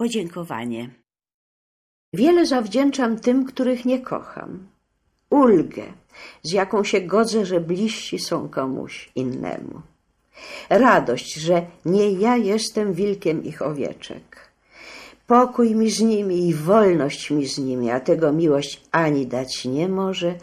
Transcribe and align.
Podziękowanie. 0.00 0.90
Wiele 2.14 2.46
zawdzięczam 2.46 3.18
tym, 3.18 3.44
których 3.44 3.84
nie 3.84 4.00
kocham. 4.00 4.68
Ulgę, 5.30 5.82
z 6.42 6.52
jaką 6.52 6.84
się 6.84 7.00
godzę, 7.00 7.46
że 7.46 7.60
bliżsi 7.60 8.18
są 8.18 8.48
komuś 8.48 9.10
innemu. 9.14 9.80
Radość, 10.70 11.34
że 11.34 11.66
nie 11.84 12.12
ja 12.12 12.36
jestem 12.36 12.92
wilkiem 12.92 13.44
ich 13.44 13.62
owieczek. 13.62 14.50
Pokój 15.26 15.74
mi 15.74 15.90
z 15.90 16.00
nimi 16.00 16.48
i 16.48 16.54
wolność 16.54 17.30
mi 17.30 17.46
z 17.46 17.58
nimi, 17.58 17.90
a 17.90 18.00
tego 18.00 18.32
miłość 18.32 18.82
ani 18.90 19.26
dać 19.26 19.64
nie 19.64 19.88
może, 19.88 20.34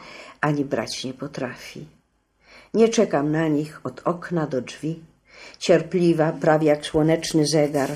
ani 0.41 0.65
brać 0.65 1.03
nie 1.03 1.13
potrafi. 1.13 1.85
Nie 2.73 2.89
czekam 2.89 3.31
na 3.31 3.47
nich 3.47 3.81
od 3.83 4.01
okna 4.05 4.47
do 4.47 4.61
drzwi, 4.61 4.99
cierpliwa, 5.59 6.31
prawie 6.31 6.67
jak 6.67 6.85
słoneczny 6.85 7.47
zegar. 7.47 7.89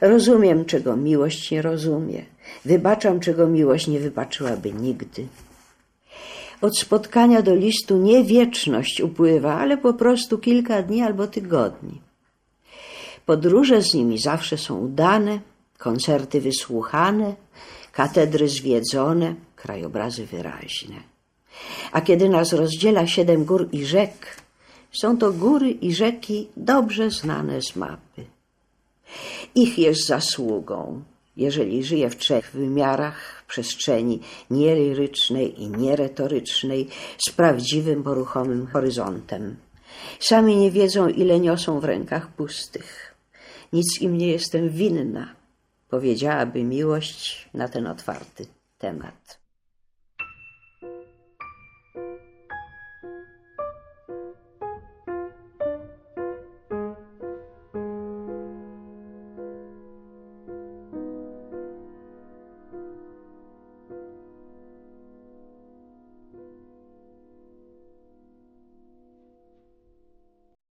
Rozumiem, 0.00 0.64
czego 0.64 0.96
miłość 0.96 1.50
nie 1.50 1.62
rozumie. 1.62 2.24
Wybaczam, 2.64 3.20
czego 3.20 3.46
miłość 3.46 3.86
nie 3.86 4.00
wybaczyłaby 4.00 4.72
nigdy. 4.72 5.26
Od 6.60 6.78
spotkania 6.78 7.42
do 7.42 7.54
listu 7.54 7.96
nie 7.96 8.24
wieczność 8.24 9.00
upływa, 9.00 9.58
ale 9.58 9.78
po 9.78 9.94
prostu 9.94 10.38
kilka 10.38 10.82
dni 10.82 11.02
albo 11.02 11.26
tygodni. 11.26 12.00
Podróże 13.26 13.82
z 13.82 13.94
nimi 13.94 14.18
zawsze 14.18 14.58
są 14.58 14.78
udane, 14.78 15.38
koncerty 15.78 16.40
wysłuchane, 16.40 17.34
katedry 17.92 18.48
zwiedzone, 18.48 19.34
krajobrazy 19.56 20.26
wyraźne. 20.26 20.96
A 21.92 22.00
kiedy 22.00 22.28
nas 22.28 22.52
rozdziela 22.52 23.06
siedem 23.06 23.44
gór 23.44 23.68
i 23.72 23.84
rzek, 23.84 24.36
są 24.92 25.18
to 25.18 25.32
góry 25.32 25.70
i 25.70 25.94
rzeki 25.94 26.48
dobrze 26.56 27.10
znane 27.10 27.62
z 27.62 27.76
mapy. 27.76 28.24
Ich 29.54 29.78
jest 29.78 30.06
zasługą, 30.06 31.02
jeżeli 31.36 31.84
żyje 31.84 32.10
w 32.10 32.16
trzech 32.16 32.50
wymiarach 32.54 33.44
przestrzeni 33.48 34.20
nieryrycznej 34.50 35.62
i 35.62 35.68
nieretorycznej 35.68 36.88
z 37.26 37.30
prawdziwym, 37.30 38.02
poruchomym 38.02 38.66
horyzontem. 38.66 39.56
Sami 40.20 40.56
nie 40.56 40.70
wiedzą, 40.70 41.08
ile 41.08 41.40
niosą 41.40 41.80
w 41.80 41.84
rękach 41.84 42.28
pustych. 42.28 43.14
Nic 43.72 44.00
im 44.00 44.18
nie 44.18 44.28
jestem 44.28 44.68
winna, 44.68 45.34
powiedziałaby 45.88 46.64
miłość 46.64 47.48
na 47.54 47.68
ten 47.68 47.86
otwarty 47.86 48.46
temat. 48.78 49.41